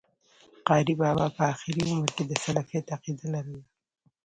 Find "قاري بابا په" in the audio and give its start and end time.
0.67-1.41